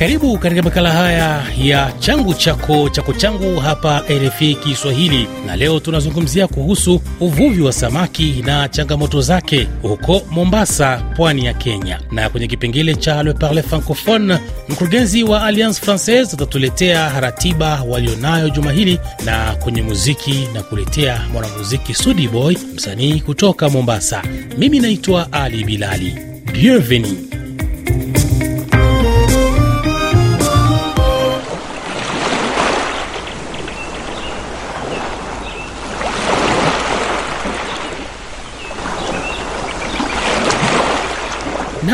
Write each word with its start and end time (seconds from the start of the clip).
Karibu 0.00 0.38
katika 0.38 0.62
makala 0.62 0.90
haya 0.92 1.42
ya 1.58 1.92
changu 1.98 2.34
chako 2.34 2.88
chako 2.88 3.12
changu 3.12 3.56
hapa 3.60 4.02
RFI 4.10 4.54
Kiswahili, 4.54 5.26
na 5.46 5.56
leo 5.56 5.80
tunazungumzia 5.80 6.46
kuhusu 6.48 7.00
uvuvi 7.20 7.62
wa 7.62 7.72
samaki 7.72 8.42
na 8.46 8.68
changamoto 8.68 9.20
zake 9.20 9.68
huko 9.82 10.22
Mombasa, 10.30 10.96
pwani 11.16 11.44
ya 11.44 11.54
Kenya. 11.54 12.00
Na 12.12 12.28
kwenye 12.28 12.46
kipengele 12.46 12.94
cha 12.94 13.22
Le 13.22 13.32
Parle 13.32 13.62
Francophone, 13.62 14.38
mkurugenzi 14.68 15.22
wa 15.22 15.44
Alliance 15.44 15.80
Francaise 15.80 16.32
atatuletea 16.32 17.20
ratiba 17.20 17.82
walionayo 17.88 18.48
juma 18.50 18.72
hili, 18.72 19.00
na 19.24 19.52
kwenye 19.56 19.82
muziki 19.82 20.48
na 20.54 20.62
kuletea 20.62 21.20
mwanamuziki 21.32 21.94
Sudi 21.94 22.28
Boy, 22.28 22.56
msanii 22.74 23.20
kutoka 23.20 23.68
Mombasa. 23.68 24.22
Mimi 24.58 24.78
naitwa 24.80 25.32
Ali 25.32 25.64
Bilali. 25.64 26.14
Bienvenue. 26.52 27.16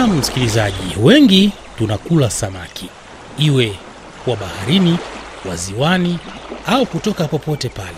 Nam 0.07 0.19
msikilizaji, 0.19 0.97
wengi 1.03 1.53
tunakula 1.79 2.31
samaki, 2.31 2.89
iwe 3.39 3.73
wa 4.27 4.37
baharini, 4.37 4.99
wa 5.49 5.57
ziwani 5.57 6.19
au 6.67 6.87
kutoka 6.87 7.25
popote 7.25 7.69
pale, 7.69 7.97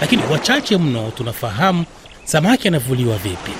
lakini 0.00 0.22
wachache 0.30 0.76
mno 0.78 1.10
tunafahamu 1.10 1.84
samaki 2.24 2.68
anavuliwa 2.68 3.16
vipi. 3.16 3.50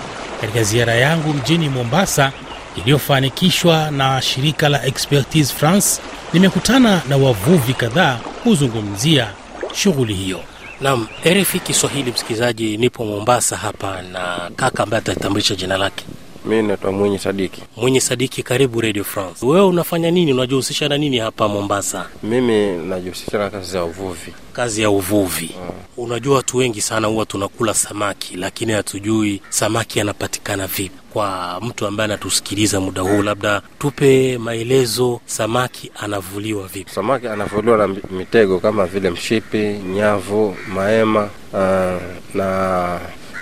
Katika 0.40 0.62
ziara 0.62 0.94
yangu 0.94 1.32
mjini 1.34 1.68
Mombasa 1.68 2.32
iliyofanikishwa 2.76 3.90
na 3.90 4.22
shirika 4.22 4.68
la 4.68 4.86
Expertise 4.86 5.54
France, 5.54 6.00
nimekutana 6.32 7.02
na 7.08 7.16
wavuvi 7.16 7.74
kadhaa 7.74 8.18
kuzungumzia 8.42 9.28
shughuli 9.74 10.14
hiyo. 10.14 10.40
Nam 10.80 11.06
RFI 11.26 11.60
Kiswahili, 11.60 12.12
msikilizaji, 12.12 12.76
nipo 12.76 13.04
Mombasa 13.04 13.56
hapa 13.56 14.02
na 14.02 14.50
kaka 14.56 14.82
ambaye 14.82 14.98
atatambulisha 14.98 15.54
jina 15.54 15.76
lake. 15.76 16.04
Mi 16.44 16.62
naitwa 16.62 16.92
Mwinyi 16.92 17.18
Sadiki. 17.18 17.62
Mwenye 17.76 18.00
Sadiki, 18.00 18.42
karibu 18.42 18.80
Radio 18.80 19.04
France. 19.04 19.46
Wewe 19.46 19.66
unafanya 19.66 20.10
nini? 20.10 20.32
Unajihusisha 20.32 20.88
na 20.88 20.98
nini 20.98 21.18
hapa 21.18 21.48
Mombasa? 21.48 22.06
Mimi 22.22 22.66
najihusisha 22.76 23.38
na 23.38 23.50
kazi 23.50 23.76
ya 23.76 23.84
uvuvi. 23.84 24.32
Kazi 24.52 24.82
ya 24.82 24.90
uvuvi. 24.90 25.50
Unajua 25.96 26.36
watu 26.36 26.56
wengi 26.56 26.80
sana 26.80 27.08
huwa 27.08 27.26
tunakula 27.26 27.74
samaki, 27.74 28.36
lakini 28.36 28.72
hatujui 28.72 29.40
samaki 29.48 30.00
anapatikana 30.00 30.66
vipi. 30.66 30.90
Kwa 31.12 31.60
mtu 31.62 31.86
ambaye 31.86 32.04
anatusikiliza 32.04 32.80
muda 32.80 33.02
huu, 33.02 33.22
labda 33.22 33.62
tupe 33.78 34.38
maelezo, 34.38 35.20
samaki 35.26 35.90
anavuliwa 36.00 36.66
vipi? 36.68 36.90
Samaki 36.90 37.26
anavuliwa 37.28 37.76
na 37.78 37.86
mitego 38.10 38.58
kama 38.60 38.86
vile 38.86 39.10
mshipi, 39.10 39.58
nyavu, 39.94 40.56
maema 40.74 41.28
uh, 41.52 42.02
na 42.34 43.00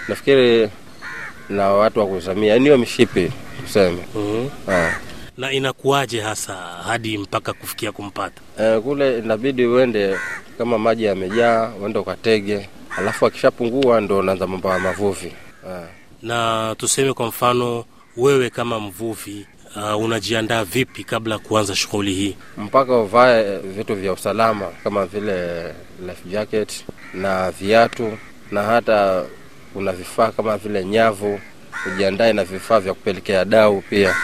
nafikiri 0.09 0.69
na 1.51 1.69
watu 1.71 2.01
wa 2.01 2.07
kuzamia, 2.07 2.55
hiyo 2.57 2.79
mishipi 2.79 3.33
tuseme. 3.63 3.99
mm-hmm. 4.15 4.75
Ah. 4.75 4.91
Na 5.37 5.53
inakuwaje 5.53 6.21
hasa 6.21 6.55
hadi 6.57 7.19
mpaka 7.19 7.53
kufikia 7.53 7.93
kumpata? 7.93 8.41
Eh, 8.61 8.81
kule 8.81 9.19
inabidi 9.19 9.67
uende 9.67 10.17
kama 10.59 10.79
maji 10.79 11.05
yamejaa, 11.05 11.73
uende 11.83 11.99
ukatege, 11.99 12.69
alafu 12.99 13.27
akishapungua 13.27 14.01
ndo 14.01 14.19
unaanza 14.19 14.47
mambo 14.47 14.69
ya 14.71 14.79
mavuvi. 14.79 15.33
Ah. 15.69 15.83
Na 16.23 16.75
tuseme 16.79 17.13
kwa 17.13 17.27
mfano, 17.27 17.85
wewe 18.17 18.51
kama 18.51 18.81
mvuvi 18.81 19.47
uh, 19.77 20.05
unajiandaa 20.05 20.65
vipi 20.65 21.05
kabla 21.05 21.35
ya 21.35 21.39
kuanza 21.39 21.75
shughuli 21.77 22.15
hii? 22.15 22.37
mpaka 22.59 22.97
uvae 22.97 23.59
vitu 23.59 23.95
vya 23.95 24.13
usalama 24.13 24.67
kama 24.85 25.07
vile 25.07 25.63
life 26.07 26.29
jacket 26.31 26.85
na 27.15 27.51
viatu 27.51 28.19
na 28.51 28.63
hata 28.63 29.25
kuna 29.75 29.93
vifaa 29.93 30.31
kama 30.33 30.57
vile 30.59 30.85
nyavu, 30.85 31.41
ujiandae 31.87 32.33
na 32.33 32.45
vifaa 32.45 32.81
vya 32.81 32.95
kupelekea 32.95 33.45
dau 33.45 33.81
pia 33.91 34.15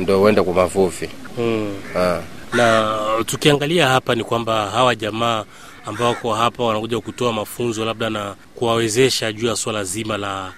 ndo 0.00 0.22
uende 0.22 0.42
kwa 0.42 0.54
mavuvi. 0.54 1.10
mm. 1.38 1.74
Ah. 1.96 2.20
na 2.52 2.96
tukiangalia 3.26 3.88
hapa 3.88 4.14
ni 4.14 4.24
kwamba 4.24 4.70
hawa 4.70 4.94
jamaa 4.94 5.44
ambao 5.86 6.08
wako 6.08 6.34
hapa 6.34 6.64
wanakuja 6.64 7.00
kutoa 7.00 7.32
mafunzo 7.32 7.84
labda 7.84 8.10
na 8.10 8.34
kuwawezesha 8.54 9.32
juu 9.32 9.46
ya 9.46 9.56
swala 9.56 9.84
zima 9.84 10.16
la 10.16 10.52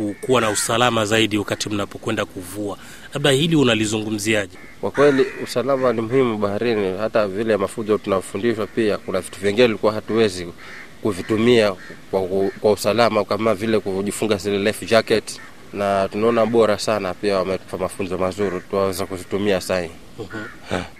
uh, 0.00 0.10
kuwa 0.20 0.40
na 0.40 0.50
usalama 0.50 1.04
zaidi 1.06 1.38
wakati 1.38 1.68
mnapokwenda 1.68 2.24
kuvua, 2.24 2.78
labda 3.14 3.30
hili 3.30 3.56
unalizungumziaje? 3.56 4.58
Kwa 4.80 4.90
kweli 4.90 5.26
usalama 5.44 5.92
ni 5.92 6.00
muhimu 6.00 6.38
baharini. 6.38 6.98
Hata 6.98 7.26
vile 7.28 7.56
mafunzo 7.56 7.98
tunafundishwa, 7.98 8.66
pia 8.66 8.98
kuna 8.98 9.20
vitu 9.20 9.40
vingine 9.40 9.66
tulikuwa 9.66 9.92
hatuwezi 9.92 10.46
kuvitumia 11.02 11.72
kwa, 12.10 12.22
kwa 12.60 12.72
usalama 12.72 13.24
kama 13.24 13.54
vile 13.54 13.80
kujifunga 13.80 14.36
zile 14.36 14.58
life 14.58 14.86
jacket, 14.86 15.40
na 15.72 16.08
tunaona 16.08 16.46
bora 16.46 16.78
sana 16.78 17.14
pia 17.14 17.36
wametupa 17.38 17.78
mafunzo 17.78 18.18
mazuri 18.18 18.60
tuwaweza 18.70 19.06
kuzitumia 19.06 19.60
sahi. 19.60 19.90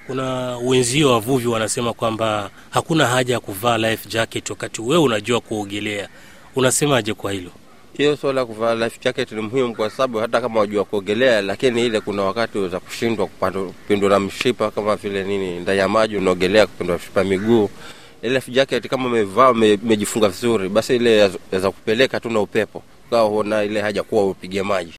Kuna 0.06 0.56
wenzio 0.56 1.12
wavuvi 1.12 1.46
wanasema 1.48 1.92
kwamba 1.92 2.50
hakuna 2.70 3.06
haja 3.06 3.34
ya 3.34 3.40
kuvaa 3.40 3.78
life 3.78 4.08
jacket 4.08 4.50
wakati 4.50 4.80
wewe 4.82 5.02
unajua 5.02 5.40
kuogelea. 5.40 6.08
Unasemaje 6.56 7.14
kwa 7.14 7.32
hilo? 7.32 7.50
Hiyo 7.96 8.16
swala 8.16 8.40
la 8.40 8.46
kuvaa 8.46 8.74
life 8.74 8.98
jacket 9.04 9.32
ni 9.32 9.40
muhimu 9.42 9.74
kwa 9.76 9.90
sababu 9.90 10.18
hata 10.18 10.40
kama 10.40 10.60
wajua 10.60 10.84
kuogelea, 10.84 11.40
lakini 11.42 11.86
ile 11.86 12.00
kuna 12.00 12.22
wakati 12.22 12.68
za 12.68 12.80
kushindwa 12.80 13.26
kupindwa 13.26 14.10
na 14.10 14.20
mshipa 14.20 14.70
kama 14.70 14.96
vile 14.96 15.24
nini 15.24 15.60
ndani 15.60 15.78
ya 15.78 15.88
maji 15.88 16.16
unaogelea 16.16 16.66
kupindua 16.66 16.96
mshipa 16.96 17.24
miguu. 17.24 17.70
Life 18.22 18.50
jacket 18.52 18.88
kama 18.88 19.06
umevaa 19.06 19.50
umejifunga 19.50 20.28
vizuri, 20.28 20.68
basi 20.68 20.96
ile 20.96 21.16
yaza 21.52 21.70
kupeleka 21.70 22.20
tu 22.20 22.30
na 22.30 22.40
upepo, 22.40 22.82
ukawa 23.08 23.64
ile 23.64 23.80
haja 23.80 24.02
kuwa 24.02 24.26
upige 24.26 24.62
maji. 24.62 24.94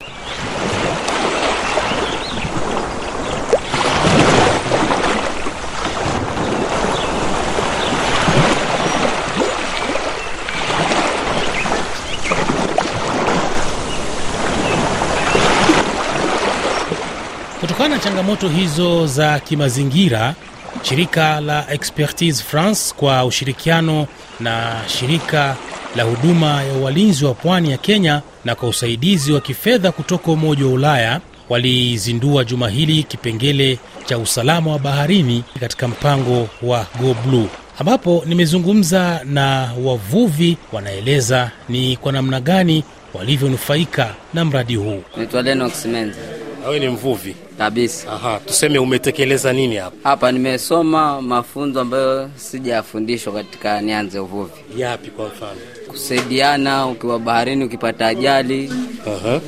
Kutokana 17.60 17.88
na 17.88 17.98
changamoto 17.98 18.48
hizo 18.48 19.06
za 19.06 19.40
kimazingira, 19.40 20.34
shirika 20.82 21.40
la 21.40 21.66
Expertise 21.72 22.42
France 22.44 22.94
kwa 22.96 23.24
ushirikiano 23.24 24.06
na 24.40 24.76
shirika 24.86 25.56
la 25.96 26.02
huduma 26.02 26.62
ya 26.62 26.72
walinzi 26.74 27.24
wa 27.24 27.34
pwani 27.34 27.70
ya 27.70 27.76
Kenya 27.78 28.22
na 28.44 28.54
kwa 28.54 28.68
usaidizi 28.68 29.32
wa 29.32 29.40
kifedha 29.40 29.92
kutoka 29.92 30.32
Umoja 30.32 30.66
wa 30.66 30.72
Ulaya 30.72 31.20
walizindua 31.48 32.44
juma 32.44 32.68
hili 32.68 33.02
kipengele 33.02 33.78
cha 34.04 34.18
usalama 34.18 34.70
wa 34.72 34.78
baharini 34.78 35.44
katika 35.60 35.88
mpango 35.88 36.48
wa 36.62 36.86
Go 37.00 37.16
Blue 37.26 37.46
ambapo 37.78 38.22
nimezungumza 38.26 39.20
na 39.24 39.70
wavuvi, 39.84 40.56
wanaeleza 40.72 41.50
ni 41.68 41.96
kwa 41.96 42.12
namna 42.12 42.40
gani 42.40 42.84
walivyonufaika 43.14 44.14
na 44.34 44.44
mradi 44.44 44.74
huu. 44.76 45.02
Naitwa 45.16 45.42
Lenox 45.42 45.86
Menza 45.86 46.18
Wewe 46.64 46.78
ni 46.80 46.88
mvuvi? 46.88 47.34
kabisa. 47.58 48.12
Aha, 48.12 48.40
tuseme 48.46 48.78
umetekeleza 48.78 49.52
nini 49.52 49.76
hapa? 49.76 49.96
Hapa 50.10 50.32
nimesoma 50.32 51.22
mafunzo 51.22 51.80
ambayo 51.80 52.30
sijafundishwa 52.36 53.32
katika 53.32 53.80
nianze 53.80 54.18
uvuvi, 54.18 54.52
Yapi 54.76 55.10
kwa 55.10 55.26
mfano? 55.26 55.60
kusaidiana 55.88 56.86
ukiwa 56.86 57.18
baharini, 57.18 57.64
ukipata 57.64 58.06
ajali. 58.06 58.72
Aha. 59.06 59.40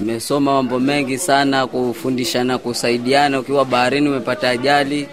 Nimesoma 0.00 0.52
mambo 0.52 0.80
mengi 0.80 1.18
sana, 1.18 1.66
kufundishana, 1.66 2.58
kusaidiana 2.58 3.40
ukiwa 3.40 3.64
baharini 3.64 4.08
umepata 4.08 4.50
ajali, 4.50 5.08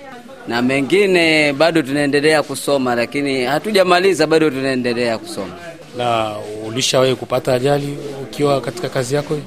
na 0.47 0.61
mengine 0.61 1.53
bado 1.53 1.81
tunaendelea 1.81 2.43
kusoma, 2.43 2.95
lakini 2.95 3.43
hatujamaliza, 3.43 4.27
bado 4.27 4.49
tunaendelea 4.49 5.17
kusoma. 5.17 5.53
Na 5.97 6.35
ulishawahi 6.67 7.15
kupata 7.15 7.53
ajali 7.53 7.97
ukiwa 8.23 8.61
katika 8.61 8.89
kazi 8.89 9.15
yako? 9.15 9.37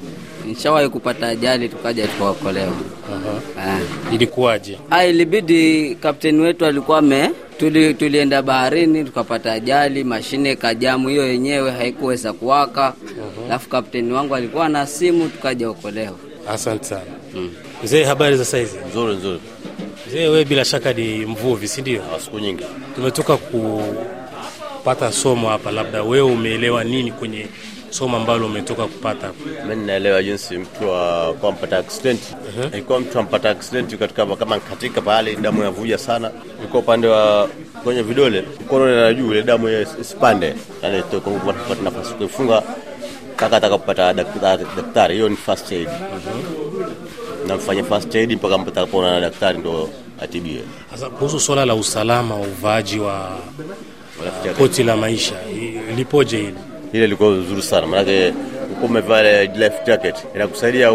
Nishawahi 0.45 0.89
kupata 0.89 1.27
ajali, 1.27 1.69
tukaja 1.69 2.07
tukaokolewa. 2.07 2.73
Ah. 3.59 3.79
Ilikuwaje? 4.13 4.77
Ah, 4.89 5.05
ilibidi 5.05 5.95
kapteni 5.95 6.41
wetu 6.41 6.65
alikuwa 6.65 7.01
me 7.01 7.29
tuli, 7.59 7.93
tulienda 7.93 8.41
baharini 8.41 9.03
tukapata 9.03 9.53
ajali, 9.53 10.03
mashine 10.03 10.55
kajamu 10.55 11.09
hiyo 11.09 11.27
yenyewe 11.27 11.71
haikuweza 11.71 12.33
kuwaka, 12.33 12.93
alafu 13.45 13.69
kapteni 13.69 14.11
wangu 14.13 14.35
alikuwa 14.35 14.69
na 14.69 14.87
simu, 14.87 15.29
tukaja 15.29 15.69
okolewa. 15.69 16.15
Asante 16.49 16.83
sana. 16.83 17.01
Mzee, 17.83 18.03
habari 18.03 18.37
za 18.37 18.45
saizi? 18.45 18.77
Nzuri 18.89 19.15
nzuri, 19.15 19.39
Mzee, 20.07 20.27
wewe 20.27 20.45
bila 20.45 20.65
shaka 20.65 20.93
ni 20.93 21.25
mvuvi, 21.25 21.67
si 21.67 21.81
ndio? 21.81 22.01
siku 22.23 22.39
nyingi 22.39 22.63
Tumetoka 22.95 23.37
kupata 23.37 25.11
somo 25.11 25.49
hapa, 25.49 25.71
labda 25.71 26.03
wewe 26.03 26.31
umeelewa 26.31 26.83
nini 26.83 27.11
kwenye 27.11 27.47
somo 27.93 28.17
ambalo 28.17 28.45
umetoka 28.45 28.83
kupata? 28.87 29.31
Mimi 29.63 29.75
ninaelewa 29.75 30.23
jinsi 30.23 30.57
mtu 30.57 30.79
kwa 31.41 31.51
mpata 31.51 31.77
accident 31.77 32.19
ilikuwa 32.73 32.99
mtu 32.99 33.19
ampata 33.19 33.49
accident 33.49 33.95
katika 33.97 34.25
kama 34.35 34.59
katika 34.59 35.01
pale 35.01 35.35
damu 35.35 35.59
inavuja 35.59 35.97
sana, 35.97 36.31
ilikuwa 36.59 36.83
upande 36.83 37.07
wa 37.07 37.49
kwenye 37.83 38.01
vidole 38.01 38.43
mkono 38.65 38.95
na 38.95 39.13
juu, 39.13 39.31
ile 39.31 39.43
damu 39.43 39.69
isipande, 40.01 40.55
yani 40.83 41.03
kupata 41.03 41.81
nafasi 41.83 42.13
kuifunga 42.13 42.63
mpaka 43.33 43.57
atakapata 43.57 44.13
daktari. 44.13 45.13
Hiyo 45.15 45.29
ni 45.29 45.35
first 45.35 45.71
aid, 45.71 45.87
uh-huh. 45.87 47.47
Namfanya 47.47 47.83
first 47.83 48.15
aid 48.15 48.31
mpaka 48.33 48.57
mtakapoona 48.57 49.11
na 49.11 49.19
daktari 49.21 49.57
ndo 49.57 49.89
atibie. 50.21 50.61
Sasa 50.91 51.09
kuhusu 51.09 51.39
swala 51.39 51.65
la 51.65 51.75
usalama 51.75 52.35
wa 52.35 52.41
uvaaji 52.47 52.99
wa 52.99 53.37
uh, 54.45 54.57
koti 54.57 54.83
la 54.83 54.97
maisha 54.97 55.35
lipoje 55.95 56.37
hili? 56.37 56.55
Ile 56.93 57.05
ilikuwa 57.05 57.29
nzuri 57.29 57.61
sana 57.61 57.87
maanake 57.87 58.33
ulikuwa 58.65 58.85
umevaa 58.89 59.43
life 59.43 59.75
jacket. 59.85 60.15
Inakusaidia 60.35 60.91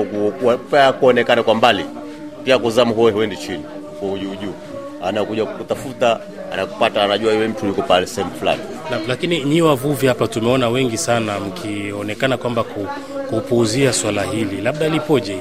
kuonekana 1.00 1.42
kwa 1.42 1.54
mbali, 1.54 1.84
pia 2.44 2.58
kuzama 2.58 2.90
huwe 2.90 3.12
huendi 3.12 3.36
chini 3.36 3.64
kwa 4.00 4.08
juu 4.18 4.34
juu, 4.34 4.52
anakuja 5.04 5.44
kutafuta 5.46 6.20
anakupata, 6.52 7.02
anajua 7.04 7.32
yule 7.32 7.48
mtu 7.48 7.66
yuko 7.66 7.82
pale 7.82 8.06
sehemu 8.06 8.32
fulani. 8.38 8.60
Lakini 9.08 9.44
nyi 9.44 9.62
wavuvi 9.62 10.06
hapa 10.06 10.28
tumeona 10.28 10.68
wengi 10.68 10.98
sana 10.98 11.40
mkionekana 11.40 12.36
kwamba 12.36 12.62
ku, 12.64 12.86
kupuuzia 13.30 13.92
swala 13.92 14.22
hili, 14.22 14.60
labda 14.60 14.88
lipoje? 14.88 15.38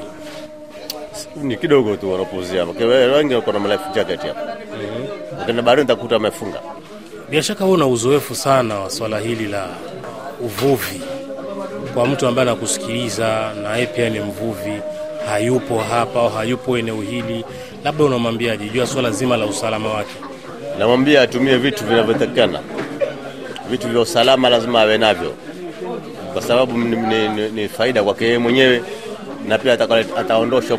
Ni 1.36 1.56
kidogo 1.56 1.96
tu 1.96 2.12
wanapuuzia, 2.12 2.64
wengi 3.16 3.34
wako 3.34 3.52
na 3.52 3.58
life 3.58 3.84
jacket 3.94 4.20
hapa, 4.20 4.56
ukienda 5.42 5.62
baharini 5.62 5.84
utakuta 5.84 6.16
amefunga. 6.16 6.60
Bila 7.30 7.42
shaka 7.42 7.64
wewe 7.64 7.76
una 7.76 7.86
uzoefu 7.86 8.34
sana 8.34 8.78
wa 8.80 8.90
swala 8.90 9.18
hili 9.18 9.46
la 9.46 9.68
uvuvi. 10.40 11.00
Kwa 11.94 12.06
mtu 12.06 12.26
ambaye 12.26 12.48
anakusikiliza 12.48 13.52
na 13.62 13.74
yeye 13.74 13.86
pia 13.86 14.10
ni 14.10 14.20
mvuvi, 14.20 14.72
hayupo 15.26 15.78
hapa 15.78 16.20
au 16.20 16.28
hayupo 16.28 16.78
eneo 16.78 17.00
hili, 17.00 17.44
labda 17.84 18.04
unamwambiaje 18.04 18.68
juu 18.68 18.80
ya 18.80 18.86
swala 18.86 19.10
zima 19.10 19.36
la 19.36 19.46
usalama 19.46 19.92
wake? 19.92 20.14
Namwambia 20.78 21.22
atumie 21.22 21.56
vitu 21.56 21.84
vinavyotakikana, 21.84 22.60
vitu 23.70 23.88
vya 23.88 24.00
usalama 24.00 24.48
lazima 24.48 24.80
awe 24.80 24.98
navyo, 24.98 25.32
kwa 26.32 26.42
sababu 26.42 26.78
ni, 26.78 26.96
ni, 26.96 27.28
ni, 27.28 27.48
ni 27.48 27.68
faida 27.68 28.02
kwake 28.02 28.24
yeye 28.24 28.38
mwenyewe 28.38 28.82
na 29.48 29.58
pia 29.58 29.72
ataondosha 30.16 30.74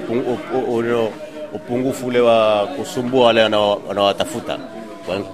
upungufu 1.54 2.08
ule 2.08 2.20
wa 2.20 2.68
kusumbua 2.68 3.26
wale 3.26 3.44
wanaowatafuta 3.44 4.58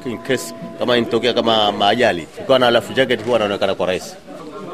in 0.06 0.18
case 0.18 0.54
kama 0.80 0.98
inatokea 0.98 1.33
kama 1.33 1.72
maajali, 1.72 2.27
ukiwa 2.42 2.60
na 2.60 2.72
life 2.72 2.94
jacket 2.94 3.24
huwa 3.25 3.36
anaonekana 3.36 3.75
kwa 3.75 3.86
rahisi. 3.88 4.16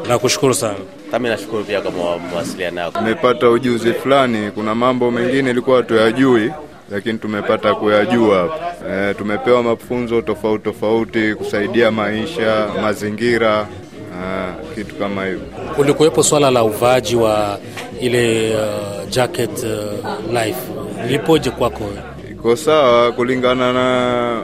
Nakushukuru 0.07 0.53
sana. 0.53 0.75
Kami 1.11 1.29
nashukuru 1.29 1.63
pia 1.63 1.81
kwa 1.81 2.19
mawasiliano 2.19 2.81
yako. 2.81 2.99
Tumepata 2.99 3.49
ujuzi 3.49 3.93
fulani. 3.93 4.51
Kuna 4.51 4.75
mambo 4.75 5.11
mengine 5.11 5.49
ilikuwa 5.49 5.83
tuyajui, 5.83 6.51
lakini 6.91 7.17
tumepata 7.19 7.75
kuyajua 7.75 8.37
hapa. 8.39 8.73
E, 9.09 9.13
tumepewa 9.13 9.63
mafunzo 9.63 10.21
tofauti 10.21 10.63
tofauti 10.63 11.35
kusaidia 11.35 11.91
maisha, 11.91 12.67
mazingira, 12.81 13.67
e, 14.13 14.75
kitu 14.75 14.95
kama 14.95 15.25
hivyo. 15.25 15.41
Kulikuwepo 15.75 16.23
swala 16.23 16.51
la 16.51 16.63
uvaaji 16.63 17.15
wa 17.15 17.59
ile 18.01 18.55
uh, 18.55 19.09
jacket 19.09 19.63
uh, 19.63 20.33
life 20.43 20.59
lipoje 21.07 21.49
kwako? 21.51 21.83
Iko 22.31 22.55
sawa 22.55 23.11
kulingana 23.11 23.73
na 23.73 24.43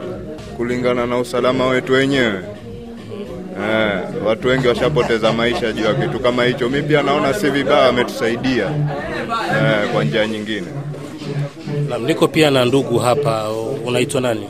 kulingana 0.57 1.05
na 1.05 1.17
usalama 1.17 1.67
wetu 1.67 1.93
wenyewe. 1.93 2.43
Eh, 3.69 3.99
watu 4.25 4.47
wengi 4.47 4.67
washapoteza 4.67 5.33
maisha 5.33 5.71
juu 5.71 5.83
ya 5.83 5.93
kitu 5.93 6.19
kama 6.19 6.43
hicho. 6.43 6.69
Mi 6.69 6.81
pia 6.81 7.03
naona 7.03 7.33
si 7.33 7.49
vibaya, 7.49 7.87
ametusaidia 7.87 8.65
eh, 9.51 9.89
kwa 9.93 10.03
njia 10.03 10.27
nyingine. 10.27 10.67
Na 11.89 11.97
niko 11.97 12.27
pia 12.27 12.51
na 12.51 12.65
ndugu 12.65 12.99
hapa, 12.99 13.49
unaitwa 13.85 14.21
nani? 14.21 14.47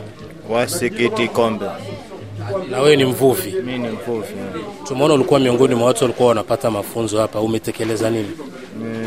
Wasikiti 0.49 1.27
Kombe. 1.27 1.65
Na 2.71 2.79
wewe 2.81 2.95
ni 2.95 3.05
mvuvi. 3.05 3.51
Mimi 3.51 3.77
ni 3.79 3.87
mvuvi. 3.87 4.33
Tumeona 4.87 5.13
ulikuwa 5.13 5.39
miongoni 5.39 5.75
mwa 5.75 5.87
watu 5.87 6.03
walikuwa 6.03 6.29
wanapata 6.29 6.71
mafunzo 6.71 7.19
hapa, 7.21 7.39
umetekeleza 7.41 8.09
nini? 8.09 8.31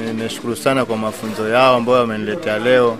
Nimeshukuru 0.07 0.57
sana 0.57 0.85
kwa 0.85 0.97
mafunzo 0.97 1.49
yao 1.49 1.77
ambayo 1.77 1.99
wameniletea 1.99 2.59
leo. 2.59 2.99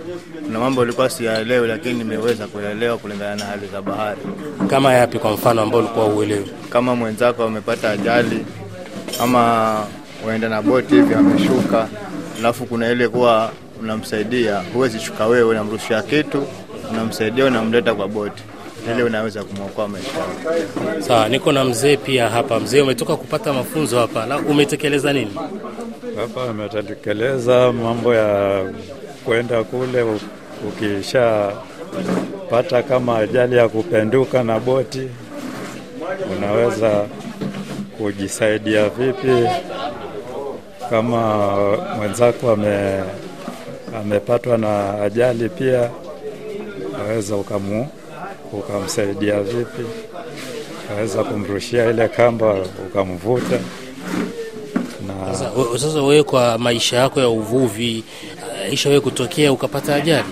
Kuna 0.51 0.63
mambo 0.63 0.83
ilikuwa 0.83 1.09
siyaelewi, 1.09 1.67
lakini 1.67 1.93
nimeweza 1.93 2.47
kuyaelewa 2.47 2.97
kulingana 2.97 3.35
na 3.35 3.45
hali 3.45 3.67
za 3.67 3.81
bahari. 3.81 4.19
Kama 4.67 4.93
yapi 4.93 5.19
kwa 5.19 5.31
mfano 5.31 5.61
ambao 5.61 5.79
ulikuwa 5.79 6.05
uelewi? 6.05 6.45
Kama 6.69 6.95
mwenzako 6.95 7.43
amepata 7.43 7.89
ajali 7.89 8.45
ama 9.21 9.75
waenda 10.27 10.49
na 10.49 10.61
boti 10.61 10.95
hivi 10.95 11.13
ameshuka, 11.13 11.87
alafu 12.39 12.65
kuna 12.65 12.91
ile 12.91 13.07
kuwa 13.07 13.51
unamsaidia, 13.81 14.63
huwezi 14.73 14.99
shuka 14.99 15.27
wewe, 15.27 15.43
unamrushia 15.49 16.01
kitu, 16.01 16.43
unamsaidia, 16.91 17.45
unamleta 17.45 17.95
kwa 17.95 18.07
boti 18.07 18.43
ile 18.93 19.03
unaweza 19.03 19.43
kumwokoa 19.43 19.87
maisha. 19.87 20.09
Sawa, 20.99 21.29
niko 21.29 21.51
na 21.51 21.63
mzee 21.63 21.97
pia 21.97 22.29
hapa. 22.29 22.59
Mzee, 22.59 22.81
umetoka 22.81 23.15
kupata 23.15 23.53
mafunzo 23.53 23.99
hapa, 23.99 24.25
la 24.25 24.37
umetekeleza 24.37 25.13
nini? 25.13 25.31
Hapa 26.15 26.43
ametekeleza 26.49 27.71
mambo 27.71 28.13
ya 28.13 28.63
kwenda 29.25 29.63
kule, 29.63 30.05
ukishapata 30.69 31.63
kama 32.83 33.17
ajali 33.17 33.55
ya 33.57 33.67
kupenduka 33.69 34.43
na 34.43 34.59
boti, 34.59 35.07
unaweza 36.37 37.05
kujisaidia 37.97 38.89
vipi? 38.89 39.47
Kama 40.89 41.47
mwenzako 41.97 42.51
ame, 42.51 43.03
amepatwa 44.01 44.57
na 44.57 45.01
ajali 45.01 45.49
pia, 45.49 45.89
unaweza 46.95 47.35
ukamu, 47.35 47.87
ukamsaidia 48.53 49.39
vipi, 49.41 49.81
unaweza 50.89 51.23
kumrushia 51.23 51.89
ile 51.89 52.07
kamba 52.07 52.55
ukamvuta. 52.87 53.59
Na 55.07 55.35
Sasa 55.79 56.01
wewe 56.01 56.23
kwa 56.23 56.57
maisha 56.57 56.97
yako 56.97 57.19
ya 57.19 57.29
uvuvi 57.29 58.03
ishawahi 58.41 58.73
isha 58.73 58.89
wewe 58.89 59.01
kutokea 59.01 59.51
ukapata 59.51 59.95
ajali? 59.95 60.23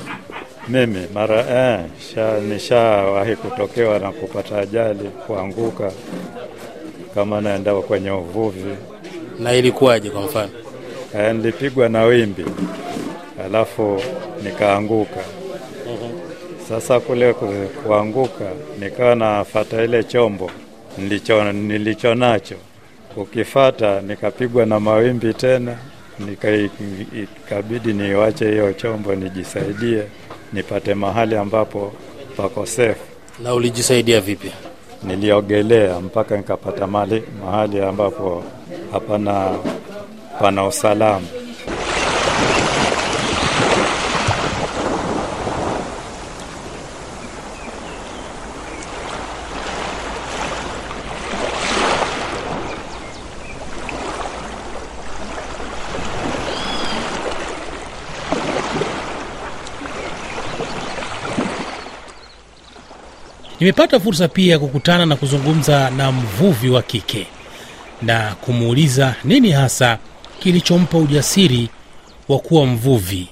Mimi 0.70 1.08
mara 1.14 1.40
eh, 1.40 1.86
sha, 2.14 2.40
nishawahi 2.40 3.36
kutokewa 3.36 4.00
na 4.00 4.12
kupata 4.12 4.58
ajali 4.60 5.10
kuanguka 5.28 5.92
kama 7.16 7.42
naenda 7.42 7.76
kwenye 7.76 8.12
uvuvi 8.12 8.76
Na 9.40 9.54
ilikuwaje 9.54 10.10
kwa 10.10 10.22
mfano? 10.22 10.50
eh, 11.16 11.36
nilipigwa 11.36 11.90
na 11.90 12.04
wimbi 12.04 12.46
alafu 13.46 14.02
nikaanguka. 14.44 15.20
Sasa 16.70 17.00
kule 17.00 17.34
kuanguka 17.84 18.46
nikawa 18.80 19.16
nafata 19.16 19.84
ile 19.84 20.04
chombo 20.04 20.52
nilicho, 20.98 21.52
nilicho 21.52 22.16
nacho 22.16 22.56
kukifata, 23.16 24.02
nikapigwa 24.02 24.66
na 24.66 24.80
mawimbi 24.80 25.34
tena, 25.34 25.78
nika 26.20 26.50
ikabidi 27.24 27.94
niwache 27.94 28.52
hiyo 28.52 28.74
chombo 28.74 29.16
nijisaidie 29.16 30.04
nipate 30.54 30.94
mahali 30.94 31.36
ambapo 31.38 31.92
pako 32.38 32.66
safe. 32.66 33.00
Na 33.44 33.54
ulijisaidia 33.54 34.22
vipi? 34.22 34.52
Niliogelea 35.04 36.00
mpaka 36.00 36.38
nikapata 36.38 36.88
mali, 36.88 37.24
mahali 37.46 37.82
ambapo 37.82 38.44
hapana 38.92 39.56
pana 40.40 40.66
usalama. 40.68 41.28
Nimepata 63.60 64.00
fursa 64.00 64.28
pia 64.28 64.52
ya 64.52 64.60
kukutana 64.60 65.06
na 65.06 65.16
kuzungumza 65.16 65.90
na 65.90 66.12
mvuvi 66.12 66.70
wa 66.70 66.82
kike 66.82 67.28
na 68.02 68.36
kumuuliza 68.42 69.16
nini 69.24 69.52
hasa 69.52 69.98
kilichompa 70.40 70.98
ujasiri 70.98 71.70
wa 72.30 72.40
kuwa 72.40 72.66
mvuvi. 72.66 73.30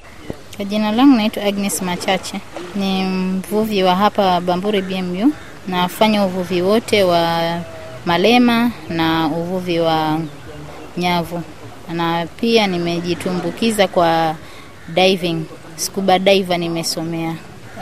Kwa 0.56 0.66
jina 0.66 0.92
langu 0.92 1.16
naitwa 1.16 1.44
Agnes 1.44 1.82
Machache, 1.82 2.40
ni 2.76 3.04
mvuvi 3.04 3.84
wa 3.84 3.96
hapa 3.96 4.42
Bamburi 4.42 4.82
BMU. 4.82 5.32
Nafanya 5.68 6.26
uvuvi 6.26 6.62
wote 6.62 7.04
wa 7.04 7.42
malema 8.06 8.72
na 8.90 9.28
uvuvi 9.28 9.80
wa 9.80 10.20
nyavu, 10.98 11.42
na 11.94 12.28
pia 12.40 12.68
nimejitumbukiza 12.68 13.88
kwa 13.88 14.36
diving, 14.94 15.44
scuba 15.76 16.20
diver 16.20 16.58
nimesomea. 16.60 17.36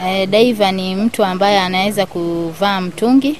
E, 0.07 0.27
daiva 0.27 0.71
ni 0.71 0.95
mtu 0.95 1.25
ambaye 1.25 1.59
anaweza 1.59 2.05
kuvaa 2.05 2.81
mtungi 2.81 3.35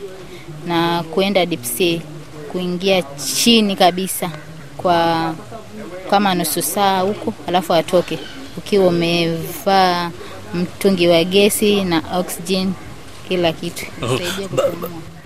na 0.68 1.04
kuenda 1.04 1.46
deep 1.46 1.64
sea, 1.64 2.00
kuingia 2.52 3.02
chini 3.02 3.76
kabisa 3.76 4.32
kwa 4.78 5.34
kama 6.10 6.36
nusu 6.36 6.62
saa 6.62 7.00
huko, 7.02 7.34
alafu 7.48 7.74
atoke 7.74 8.20
ukiwa 8.58 8.88
umevaa 8.88 10.12
mtungi 10.54 11.08
wa 11.08 11.24
gesi 11.24 11.84
na 11.84 12.04
oxygen, 12.20 12.74
kila 13.28 13.54
kitu 13.54 13.86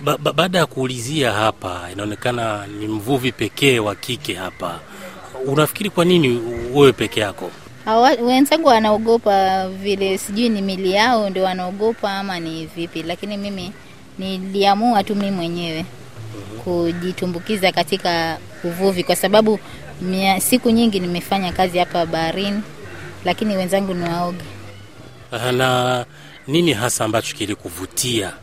ba- 0.04 0.18
ba- 0.18 0.34
baada 0.34 0.58
ya 0.60 0.66
kuulizia 0.66 1.32
hapa, 1.32 1.82
inaonekana 1.94 2.68
ni 2.68 2.88
mvuvi 2.88 3.32
pekee 3.32 3.80
wa 3.80 3.96
kike 3.96 4.34
hapa. 4.34 4.80
Unafikiri 5.46 5.90
kwa 5.90 6.06
nini 6.06 6.42
wewe 6.74 6.94
peke 6.94 7.20
yako? 7.20 7.52
Hawa- 7.86 8.18
wenzangu 8.22 8.68
wanaogopa 8.68 9.68
vile, 9.70 10.18
sijui 10.18 10.50
ni 10.50 10.62
mili 10.62 10.92
yao 10.92 11.30
ndio 11.30 11.44
wanaogopa 11.44 12.12
ama 12.14 12.40
ni 12.40 12.66
vipi, 12.66 13.04
lakini 13.04 13.38
mimi 13.38 13.72
niliamua 14.20 15.04
tu 15.04 15.16
mimi 15.16 15.32
mwenyewe 15.32 15.86
kujitumbukiza 16.64 17.72
katika 17.72 18.38
uvuvi 18.64 19.04
kwa 19.04 19.16
sababu 19.16 19.60
mia, 20.02 20.42
siku 20.42 20.70
nyingi 20.70 21.00
nimefanya 21.00 21.52
kazi 21.52 21.78
hapa 21.78 22.06
baharini, 22.06 22.62
lakini 23.26 23.56
wenzangu 23.58 23.94
ni 23.94 24.04
waoga. 24.10 24.44
Ah, 25.32 25.52
Na 25.52 26.06
nini 26.48 26.74
hasa 26.74 27.06
ambacho 27.06 27.36
kilikuvutia 27.36 28.34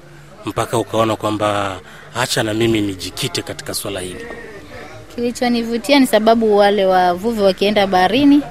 mpaka 0.45 0.79
ukaona 0.79 1.17
kwamba 1.17 1.81
hacha 2.15 2.43
na 2.43 2.55
mimi 2.55 2.81
nijikite 2.81 3.43
katika 3.43 3.75
swala 3.75 4.01
hili? 4.01 4.27
Kilichonivutia 5.15 6.01
ni 6.01 6.07
sababu 6.07 6.57
wale 6.57 6.87
wavuvi 6.87 7.41
wakienda 7.43 7.87
baharini 7.87 8.43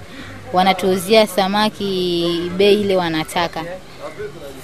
wanatuuzia 0.53 1.27
samaki 1.27 2.51
bei 2.57 2.81
ile 2.81 2.95
wanataka. 2.97 3.63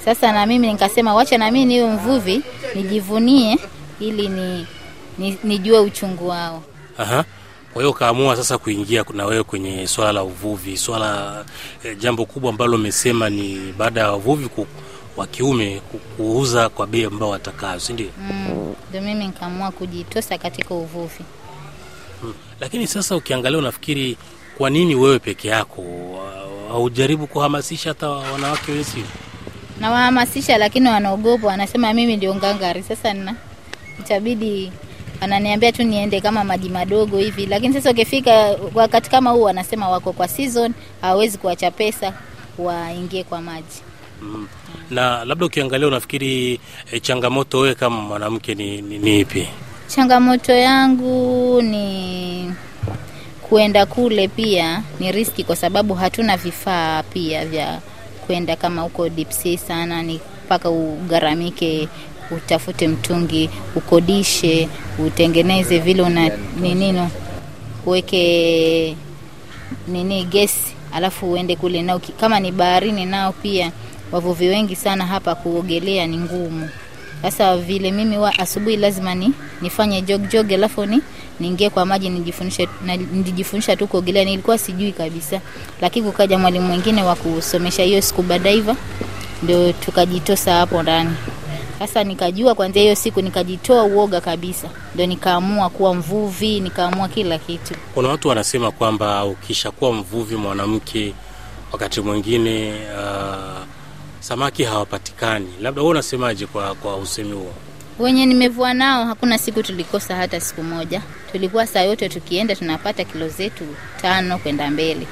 Sasa 0.04 0.32
na 0.32 0.46
mimi 0.46 0.66
nikasema 0.72 1.14
wacha 1.14 1.38
na 1.38 1.50
mimi 1.50 1.64
niwe 1.64 1.90
mvuvi 1.90 2.42
nijivunie, 2.74 3.58
ili 4.00 4.28
ni, 4.28 4.66
ni, 5.18 5.38
nijue 5.44 5.78
uchungu 5.78 6.28
wao. 6.28 6.62
Aha. 6.98 7.24
Kwa 7.72 7.82
hiyo 7.82 7.90
ukaamua 7.90 8.36
sasa 8.36 8.58
kuingia 8.58 9.04
na 9.14 9.26
wewe 9.26 9.42
kwenye 9.42 9.86
swala 9.86 10.12
la 10.12 10.22
uvuvi, 10.24 10.76
swala 10.76 11.44
eh, 11.84 11.96
jambo 11.98 12.24
kubwa 12.26 12.50
ambalo 12.50 12.74
umesema 12.76 13.30
ni 13.30 13.74
baada 13.78 14.00
ya 14.00 14.10
wavuvi 14.10 14.48
wa 15.16 15.26
kiume 15.26 15.82
kuuza 16.16 16.68
kwa 16.68 16.86
bei 16.86 17.04
ambao 17.04 17.28
watakayo, 17.30 17.80
si 17.80 17.92
ndio? 17.92 18.06
Mm, 18.18 18.74
Ndio 18.88 19.02
mimi 19.02 19.26
nikaamua 19.26 19.70
kujitosa 19.70 20.38
katika 20.38 20.74
uvuvi. 20.74 21.24
Lakini 22.60 22.86
sasa 22.86 23.16
ukiangalia, 23.16 23.58
unafikiri 23.58 24.16
kwa 24.62 24.70
nini 24.70 24.94
wewe 24.94 25.18
peke 25.18 25.48
yako 25.48 25.84
haujaribu 26.68 27.26
kuhamasisha 27.26 27.90
hata 27.90 28.08
wanawake 28.08 28.72
wenzio? 28.72 29.02
Nawahamasisha, 29.80 30.58
lakini 30.58 30.88
wanaogopa, 30.88 31.46
wanasema 31.46 31.92
mimi 31.92 32.16
ndio 32.16 32.34
ngangari. 32.34 32.82
Sasa 32.82 33.14
na 33.14 33.34
itabidi 34.00 34.72
wananiambia 35.20 35.72
tu 35.72 35.82
niende 35.82 36.20
kama 36.20 36.44
maji 36.44 36.68
madogo 36.68 37.18
hivi, 37.18 37.46
lakini 37.46 37.74
sasa 37.74 37.90
ukifika 37.90 38.56
wakati 38.74 39.10
kama 39.10 39.30
huu, 39.30 39.42
wanasema 39.42 39.88
wako 39.88 40.12
kwa 40.12 40.28
season, 40.28 40.72
hawawezi 41.00 41.38
kuacha 41.38 41.70
pesa 41.70 42.12
waingie 42.58 43.24
kwa 43.24 43.40
maji. 43.42 43.82
Mm. 44.22 44.48
Na 44.90 45.24
labda 45.24 45.46
ukiangalia, 45.46 45.88
unafikiri 45.88 46.60
e, 46.92 47.00
changamoto 47.00 47.58
wewe 47.58 47.74
kama 47.74 48.00
mwanamke 48.00 48.54
ni, 48.54 48.82
ni, 48.82 48.98
ni 48.98 49.20
ipi? 49.20 49.48
Changamoto 49.88 50.52
yangu 50.52 51.62
ni 51.62 52.52
kuenda 53.52 53.86
kule, 53.86 54.28
pia 54.28 54.82
ni 55.00 55.12
riski 55.12 55.44
kwa 55.44 55.56
sababu 55.56 55.94
hatuna 55.94 56.36
vifaa 56.36 57.02
pia 57.02 57.46
vya 57.46 57.80
kwenda 58.26 58.56
kama 58.56 58.82
huko 58.82 59.08
deep 59.08 59.30
sana, 59.58 60.02
ni 60.02 60.20
mpaka 60.46 60.70
ugharamike, 60.70 61.88
utafute 62.30 62.88
mtungi, 62.88 63.50
ukodishe, 63.76 64.68
utengeneze 65.06 65.78
vile 65.78 66.02
una 66.02 66.30
ninino, 66.60 67.10
uweke 67.86 68.96
nini 69.88 70.24
gesi, 70.24 70.74
alafu 70.92 71.32
uende 71.32 71.56
kule 71.56 71.82
nao. 71.82 72.00
Kama 72.20 72.40
ni 72.40 72.52
baharini, 72.52 73.04
nao 73.06 73.32
pia 73.32 73.72
wavuvi 74.12 74.48
wengi 74.48 74.76
sana 74.76 75.06
hapa, 75.06 75.34
kuogelea 75.34 76.06
ni 76.06 76.16
ngumu. 76.18 76.68
Sasa 77.22 77.56
vile 77.56 77.90
mimi 77.92 78.18
wa 78.18 78.38
asubuhi 78.38 78.76
lazima 78.76 79.14
ni 79.14 79.32
nifanye 79.62 80.02
jog 80.02 80.28
jog, 80.28 80.52
alafu 80.52 80.86
ni 80.86 81.00
niingie 81.40 81.70
kwa 81.70 81.86
maji 81.86 82.10
nijifunishe, 82.10 82.68
na 82.86 82.96
nijifundisha 82.96 83.76
tu 83.76 83.86
kuogelea. 83.86 84.24
Nilikuwa 84.24 84.58
sijui 84.58 84.92
kabisa, 84.92 85.40
lakini 85.80 86.06
kukaja 86.06 86.38
mwalimu 86.38 86.66
mwingine 86.66 87.02
wa 87.02 87.14
kusomesha 87.16 87.82
hiyo 87.82 88.02
scuba 88.02 88.38
diver, 88.38 88.76
ndio 89.42 89.72
tukajitosa 89.72 90.52
hapo 90.54 90.82
ndani. 90.82 91.10
Sasa 91.78 92.04
nikajua 92.04 92.54
kwanzia 92.54 92.82
hiyo 92.82 92.94
siku 92.94 93.20
nikajitoa 93.20 93.84
uoga 93.84 94.20
kabisa, 94.20 94.68
ndio 94.94 95.06
nikaamua 95.06 95.70
kuwa 95.70 95.94
mvuvi, 95.94 96.60
nikaamua 96.60 97.08
kila 97.08 97.38
kitu. 97.38 97.74
Kuna 97.94 98.08
watu 98.08 98.28
wanasema 98.28 98.70
kwamba 98.70 99.24
ukishakuwa 99.24 99.92
mvuvi 99.92 100.36
mwanamke, 100.36 101.14
wakati 101.72 102.00
mwingine 102.00 102.72
uh, 102.98 103.62
samaki 104.20 104.64
hawapatikani. 104.64 105.48
Labda 105.60 105.80
wewe 105.82 105.90
unasemaje 105.90 106.46
kwa, 106.46 106.74
kwa 106.74 106.96
usemi 106.96 107.32
huo? 107.32 107.52
Wenye 107.98 108.26
nimevua 108.26 108.74
nao 108.74 109.04
hakuna 109.04 109.38
siku 109.38 109.62
tulikosa 109.62 110.16
hata 110.16 110.40
siku 110.40 110.62
moja. 110.62 111.02
Tulikuwa 111.32 111.66
saa 111.66 111.80
yote 111.80 112.08
tukienda 112.08 112.56
tunapata 112.56 113.04
kilo 113.04 113.28
zetu 113.28 113.64
tano 114.02 114.38
kwenda 114.38 114.70
mbele, 114.70 115.06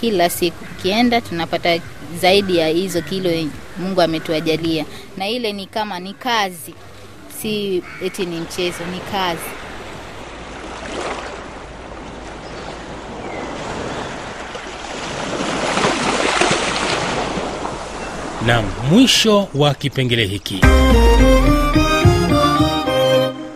kila 0.00 0.30
siku 0.30 0.64
ukienda 0.78 1.20
tunapata 1.20 1.80
zaidi 2.20 2.56
ya 2.56 2.68
hizo 2.68 3.02
kilo 3.02 3.30
Mungu 3.78 4.02
ametuajalia, 4.02 4.84
na 5.16 5.28
ile 5.28 5.52
ni 5.52 5.66
kama 5.66 6.00
ni 6.00 6.14
kazi, 6.14 6.74
si 7.42 7.82
eti 8.02 8.26
ni 8.26 8.40
mchezo, 8.40 8.84
ni 8.92 9.00
kazi. 9.12 9.50
Naam, 18.46 18.64
mwisho 18.90 19.48
wa 19.54 19.74
kipengele 19.74 20.24
hiki. 20.26 20.60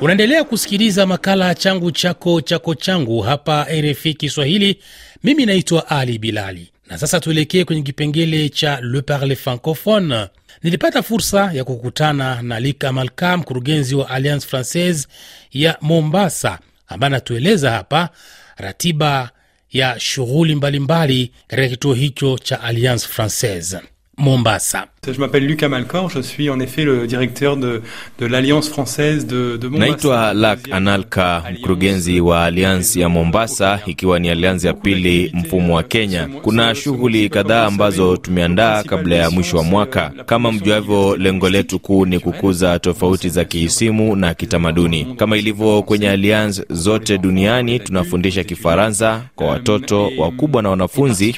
Unaendelea 0.05 0.45
kusikiliza 0.45 1.07
makala 1.07 1.55
changu 1.55 1.91
chako 1.91 2.41
chako 2.41 2.75
changu 2.75 3.21
hapa 3.21 3.67
RFI 3.81 4.15
Kiswahili. 4.15 4.79
Mimi 5.23 5.47
naitwa 5.47 5.89
Ali 5.91 6.19
Bilali, 6.19 6.71
na 6.87 6.99
sasa 6.99 7.21
tuelekee 7.21 7.65
kwenye 7.65 7.83
kipengele 7.83 8.49
cha 8.49 8.81
Le 8.81 9.03
Parle 9.03 9.37
Francophone. 9.37 10.27
Nilipata 10.63 11.03
fursa 11.03 11.51
ya 11.53 11.65
kukutana 11.65 12.43
na 12.43 12.61
Lika 12.61 12.93
Malka, 12.93 13.37
mkurugenzi 13.37 13.95
wa 13.95 14.11
Alliance 14.11 14.47
Francaise 14.47 15.09
ya 15.53 15.77
Mombasa, 15.81 16.59
ambaye 16.89 17.07
anatueleza 17.07 17.71
hapa 17.71 18.09
ratiba 18.57 19.31
ya 19.73 20.01
shughuli 20.01 20.55
mbalimbali 20.55 21.31
katika 21.49 21.69
kituo 21.69 21.95
hicho 21.95 22.39
cha 22.39 22.61
Alliance 22.61 23.07
Francaise 23.09 23.79
Mombasa. 24.17 24.87
Je 25.13 25.21
m'appelle 25.21 25.45
Lucas 25.47 25.69
Malcor, 25.69 26.09
je 26.11 26.21
suis 26.21 26.49
en 26.49 26.59
effet 26.61 26.85
le 26.85 27.07
directeur 27.07 27.57
de, 27.57 27.83
de 28.19 28.27
l'Alliance 28.27 28.69
française 28.71 29.27
de, 29.27 29.57
de 29.59 29.69
Mombasa. 29.69 29.91
Naitwa 29.93 30.35
Lak 30.35 30.59
Analka, 30.73 31.43
mkurugenzi 31.59 32.21
wa 32.21 32.45
aliansi 32.45 33.01
ya 33.01 33.09
Mombasa, 33.09 33.81
ikiwa 33.87 34.19
ni 34.19 34.29
aliansi 34.31 34.67
ya 34.67 34.73
pili 34.73 35.31
mfumo 35.35 35.75
wa 35.77 35.83
Kenya. 35.83 36.29
Kuna 36.43 36.75
shughuli 36.75 37.29
kadhaa 37.29 37.67
ambazo 37.67 38.17
tumeandaa 38.17 38.83
kabla 38.83 39.17
ya 39.17 39.31
mwisho 39.31 39.57
wa 39.57 39.63
mwaka. 39.65 40.13
Kama 40.27 40.53
mjuavyo, 40.53 41.17
lengo 41.17 41.49
letu 41.49 41.79
kuu 41.79 42.07
ni 42.07 42.19
kukuza 42.19 42.79
tofauti 42.79 43.29
za 43.29 43.45
kihisimu 43.45 44.17
na 44.17 44.35
kitamaduni. 44.35 45.05
Kama 45.17 45.37
ilivyo 45.37 45.83
kwenye 45.83 46.11
Alliance 46.11 46.65
zote 46.71 47.19
duniani, 47.19 47.79
tunafundisha 47.81 48.45
Kifaransa 48.45 49.23
kwa 49.35 49.47
watoto 49.47 50.11
wakubwa 50.19 50.63
na 50.63 50.71
wanafunzi 50.71 51.35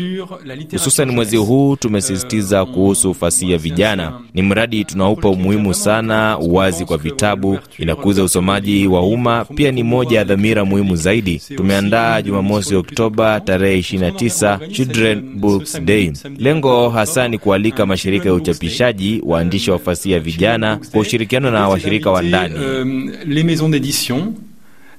Euh, 0.00 0.18
euh. 0.20 0.72
Hususan 0.72 1.10
mwezi 1.10 1.36
huu 1.36 1.76
tumesisitiza 1.76 2.64
kuhusu 2.66 3.14
fasihi 3.14 3.52
ya 3.52 3.58
vijana. 3.58 4.12
Ni 4.34 4.42
mradi 4.42 4.84
tunaupa 4.84 5.28
umuhimu 5.28 5.74
sana 5.74 6.38
uwazi 6.38 6.84
kwa 6.84 6.98
vitabu, 6.98 7.58
inakuza 7.78 8.24
usomaji 8.24 8.86
wa 8.86 9.02
umma, 9.06 9.44
pia 9.44 9.70
ni 9.72 9.82
moja 9.82 10.18
ya 10.18 10.24
dhamira 10.24 10.64
muhimu 10.64 10.96
zaidi. 10.96 11.42
Tumeandaa 11.56 12.22
Jumamosi 12.22 12.74
Oktoba 12.74 13.40
tarehe 13.40 13.78
29 13.80 14.68
Children 14.72 15.20
Books 15.36 15.80
Day. 15.80 16.12
Lengo 16.38 16.88
hasa 16.88 17.28
ni 17.28 17.38
kualika 17.38 17.86
mashirika 17.86 18.28
ya 18.28 18.34
uchapishaji, 18.34 19.22
waandishi 19.26 19.70
wa 19.70 19.78
fasihi 19.78 20.12
ya 20.14 20.20
vijana 20.20 20.76
kwa 20.92 21.00
ushirikiano 21.00 21.50
na 21.50 21.68
washirika 21.68 22.10
wa 22.10 22.22
ndani. 22.22 22.54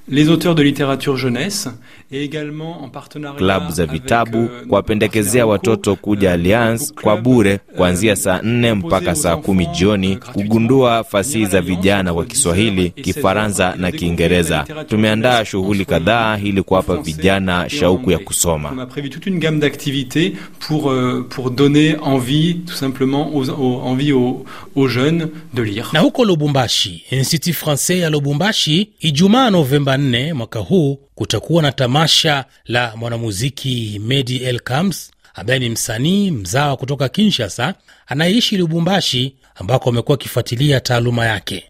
Euh, 0.08 0.14
les 0.14 0.28
auteurs 0.28 0.54
de 0.54 0.62
littérature 0.62 1.16
jeunesse 1.16 1.68
et 2.12 2.22
également 2.22 2.82
en 2.84 2.88
partenariat 2.88 3.38
klabu 3.38 3.72
za 3.72 3.86
vitabu 3.86 4.38
euh, 4.38 4.66
kuwapendekezea 4.68 5.46
watoto 5.46 5.96
kuja 5.96 6.32
Alliance 6.32 6.92
kwa 7.02 7.16
bure 7.16 7.58
kuanzia 7.76 8.16
saa 8.16 8.42
nne 8.42 8.74
mpaka 8.74 9.14
saa 9.14 9.36
kumi 9.36 9.66
jioni 9.66 10.16
kugundua 10.16 11.04
fasihi 11.04 11.46
za 11.46 11.60
vijana 11.60 12.14
kwa 12.14 12.24
Kiswahili, 12.24 12.90
Kifaransa 12.90 13.74
na 13.76 13.92
Kiingereza. 13.92 14.64
Tumeandaa 14.88 15.44
shughuli 15.44 15.84
kadhaa 15.84 16.38
ili 16.38 16.62
kuwapa 16.62 16.96
vijana 16.96 17.68
shauku 17.70 18.10
ya 18.10 18.18
On 18.18 18.24
kusoma. 18.24 18.68
a 18.82 18.86
prévu 18.86 19.10
toute 19.10 19.26
une 19.30 19.38
gamme 19.38 19.58
d'activités 19.60 20.32
pour, 20.68 20.90
euh, 20.90 21.26
pour 21.30 21.50
donner 21.50 21.96
envie, 22.02 22.54
tout 22.66 22.74
simplement, 22.76 23.34
aux, 23.34 23.50
aux- 23.50 23.80
envie 23.82 24.12
aux, 24.12 24.44
aux 24.76 24.88
jeunes 24.88 25.28
de 25.54 25.62
lire. 25.62 25.90
Na 25.92 26.00
huko 26.00 26.24
Lubumbashi, 26.24 27.02
Institut 27.12 27.52
Francais 27.54 27.98
ya 27.98 28.10
Lubumbashi, 28.10 28.88
Ijumaa 29.00 29.50
Novemba 29.50 29.95
4 29.96 30.32
mwaka 30.32 30.58
huu 30.58 30.98
kutakuwa 31.14 31.62
na 31.62 31.72
tamasha 31.72 32.44
la 32.64 32.96
mwanamuziki 32.96 34.00
Medi 34.04 34.36
El 34.36 34.60
Kams 34.60 35.10
ambaye 35.34 35.58
ni 35.58 35.68
msanii 35.68 36.30
mzawa 36.30 36.76
kutoka 36.76 37.08
Kinshasa 37.08 37.74
anayeishi 38.06 38.56
Lubumbashi 38.56 39.36
ambako 39.54 39.90
amekuwa 39.90 40.14
akifuatilia 40.14 40.80
taaluma 40.80 41.26
yake. 41.26 41.64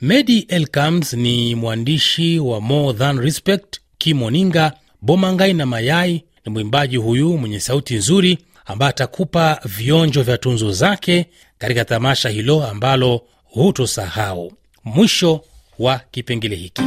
Medi 0.00 0.38
El 0.38 0.66
Kams 0.66 1.12
ni 1.12 1.54
mwandishi 1.54 2.38
wa 2.38 2.60
More 2.60 2.98
Than 2.98 3.18
Respect, 3.20 3.80
Kimoninga, 3.98 4.72
Bomangai 5.02 5.54
na 5.54 5.66
Mayai. 5.66 6.24
Ni 6.46 6.52
mwimbaji 6.52 6.96
huyu 6.96 7.38
mwenye 7.38 7.60
sauti 7.60 7.94
nzuri 7.94 8.38
ambaye 8.66 8.90
atakupa 8.90 9.60
vionjo 9.64 10.22
vya 10.22 10.38
tunzo 10.38 10.72
zake 10.72 11.26
katika 11.58 11.84
tamasha 11.84 12.28
hilo 12.28 12.66
ambalo 12.66 13.22
hutosahau. 13.44 14.52
Mwisho 14.84 15.44
wa 15.78 16.00
kipengele 16.10 16.56
hiki. 16.56 16.82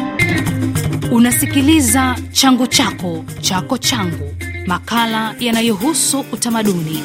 Unasikiliza 1.12 2.16
changu 2.32 2.68
chako 2.68 3.26
chako 3.42 3.78
changu, 3.78 4.36
makala 4.68 5.36
yanayohusu 5.40 6.26
utamaduni. 6.32 7.00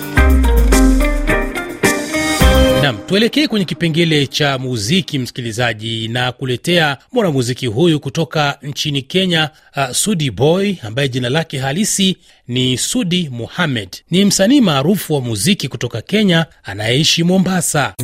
Nam, 2.82 2.98
tuelekee 3.06 3.46
kwenye 3.48 3.64
kipengele 3.64 4.26
cha 4.26 4.58
muziki, 4.58 5.18
msikilizaji, 5.18 6.08
na 6.08 6.32
kuletea 6.32 6.96
mwanamuziki 7.12 7.66
huyu 7.66 8.00
kutoka 8.00 8.58
nchini 8.62 9.02
Kenya, 9.02 9.50
uh, 9.76 9.90
Sudi 9.90 10.30
Boy 10.30 10.74
ambaye 10.82 11.08
jina 11.08 11.28
lake 11.28 11.58
halisi 11.58 12.16
ni 12.48 12.78
Sudi 12.78 13.28
Muhamed. 13.28 13.88
Ni 14.10 14.24
msanii 14.24 14.60
maarufu 14.60 15.14
wa 15.14 15.20
muziki 15.20 15.68
kutoka 15.68 16.02
Kenya 16.02 16.46
anayeishi 16.64 17.24
Mombasa. 17.24 17.94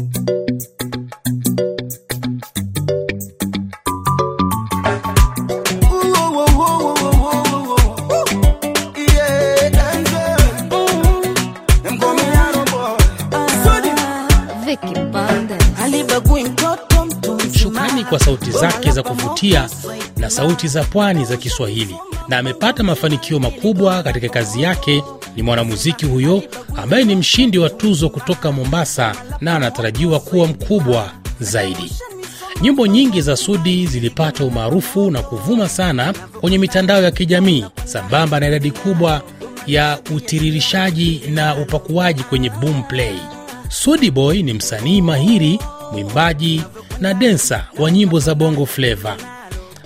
Kwa 18.13 18.19
sauti 18.21 18.51
zake 18.51 18.91
za 18.91 19.03
kuvutia 19.03 19.69
na 20.17 20.31
sauti 20.31 20.69
za 20.69 20.85
pwani 20.85 21.25
za 21.25 21.37
Kiswahili, 21.37 21.97
na 22.29 22.39
amepata 22.39 22.83
mafanikio 22.83 23.39
makubwa 23.39 24.03
katika 24.03 24.29
kazi 24.29 24.63
yake. 24.63 25.03
Ni 25.37 25.43
mwanamuziki 25.43 26.07
huyo 26.07 26.43
ambaye 26.77 27.05
ni 27.05 27.17
mshindi 27.17 27.59
wa 27.59 27.71
tuzo 27.71 28.09
kutoka 28.09 28.53
Mombasa 28.53 29.15
na 29.41 29.57
anatarajiwa 29.57 30.21
kuwa 30.21 30.47
mkubwa 30.47 31.11
zaidi. 31.41 31.93
Nyimbo 32.63 32.87
nyingi 32.87 33.21
za 33.23 33.37
Sudi 33.37 33.87
zilipata 33.87 34.45
umaarufu 34.45 35.11
na 35.11 35.23
kuvuma 35.23 35.69
sana 35.69 36.15
kwenye 36.41 36.59
mitandao 36.59 37.03
ya 37.03 37.11
kijamii 37.11 37.65
sambamba 37.85 38.41
na 38.41 38.49
idadi 38.49 38.71
kubwa 38.71 39.23
ya 39.67 39.99
utiririshaji 40.17 41.23
na 41.31 41.57
upakuaji 41.57 42.23
kwenye 42.23 42.51
Boomplay. 42.51 43.19
Sudi 43.69 44.11
Boy 44.11 44.43
ni 44.43 44.53
msanii 44.53 45.03
mahiri, 45.03 45.59
mwimbaji 45.93 46.63
na 47.03 47.15
densa 47.15 47.65
wa 47.79 47.91
nyimbo 47.91 48.19
za 48.21 48.35
bongo 48.35 48.67
fleva. 48.67 49.17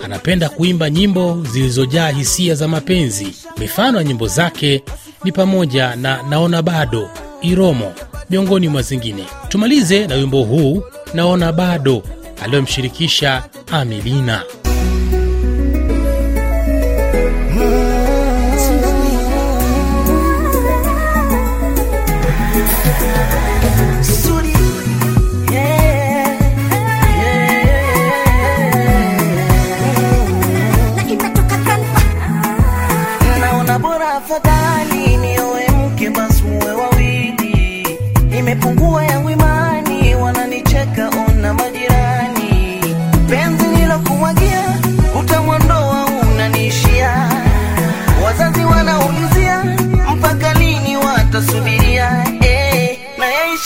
Anapenda 0.04 0.48
kuimba 0.48 0.90
nyimbo 0.90 1.44
zilizojaa 1.52 2.08
hisia 2.08 2.54
za 2.54 2.68
mapenzi. 2.68 3.34
Mifano 3.58 3.98
ya 3.98 4.04
nyimbo 4.04 4.26
zake 4.28 4.82
ni 5.24 5.32
pamoja 5.32 5.96
na 5.96 6.22
naona 6.22 6.62
bado, 6.62 7.10
Iromo, 7.42 7.92
miongoni 8.30 8.68
mwa 8.68 8.82
zingine. 8.82 9.24
Tumalize 9.48 10.06
na 10.06 10.14
wimbo 10.14 10.42
huu 10.42 10.82
naona 11.14 11.52
bado 11.52 12.02
aliyomshirikisha 12.42 13.44
Amilina. 13.72 14.42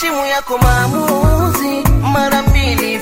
Na 0.01 0.07
yaheshimu 0.07 0.25
yako 0.25 0.57
maamuzi 0.57 1.83
mara 2.13 2.41
mbili 2.41 2.99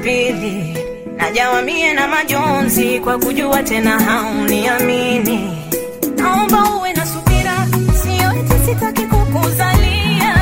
mke 0.00 0.32
wa 0.32 0.32
pili. 0.32 0.76
Najawamie 1.16 1.92
na 1.92 2.08
majonzi 2.08 3.00
kwa 3.00 3.18
kujua 3.18 3.62
tena 3.62 3.98
hauniamini. 4.00 5.56
Naomba 6.16 6.64
uwe 6.78 6.92
na 6.92 7.06
subira 7.06 7.66
sio 8.02 8.56
sitaki 8.66 9.02
kukuzalia. 9.02 10.34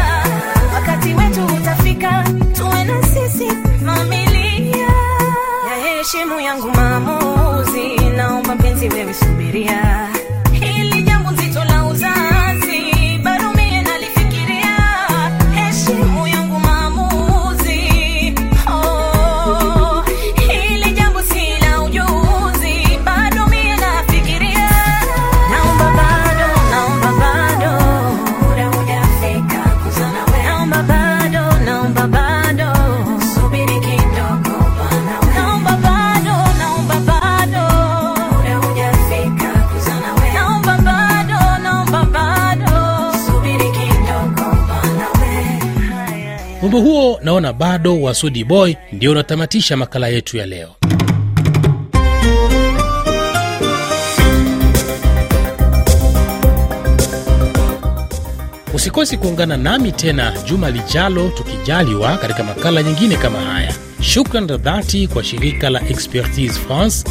Wakati 0.75 1.15
wetu 1.15 1.55
utafika 1.57 2.25
tuwe 2.53 2.85
na 2.85 3.03
sisi 3.03 3.49
familia. 3.87 4.89
Ya 5.69 5.77
heshimu 5.97 6.41
yangu 6.41 6.71
maamuzi 6.71 8.11
naomba 8.17 8.55
mpenzi 8.55 8.89
wewe 8.89 9.15
subiria 9.15 10.08
huo 46.81 47.21
naona 47.23 47.53
bado 47.53 48.03
wa 48.03 48.15
Sudi 48.15 48.45
Boy 48.45 48.75
ndio 48.93 49.11
unatamatisha 49.13 49.77
makala 49.77 50.09
yetu 50.09 50.37
ya 50.37 50.47
leo. 50.47 50.75
Usikosi 58.75 59.17
kuungana 59.17 59.57
nami 59.57 59.93
tena 59.93 60.33
juma 60.49 60.71
lijalo, 60.71 61.29
tukijaliwa, 61.29 62.17
katika 62.17 62.45
makala 62.45 62.83
nyingine 62.83 63.17
kama 63.17 63.39
haya. 63.41 63.75
Shukran 64.01 64.49
za 64.49 64.57
dhati 64.57 65.09
kwa 65.09 65.25
shirika 65.25 65.71
la 65.71 65.89
Expertise 65.89 66.53
France 66.61 67.05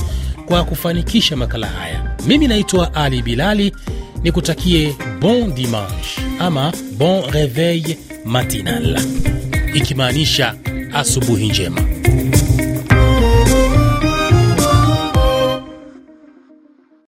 kwa 0.45 0.63
kufanikisha 0.63 1.35
makala 1.35 1.67
haya. 1.67 2.15
Mimi 2.27 2.47
naitwa 2.47 2.93
Ali 2.95 3.21
Bilali, 3.21 3.73
nikutakie 4.23 4.95
bon 5.21 5.53
dimanche 5.55 6.21
ama 6.39 6.73
bon 6.97 7.31
reveil 7.31 7.95
matinal, 8.25 8.99
ikimaanisha 9.77 10.55
asubuhi 10.93 11.47
njema. 11.49 11.81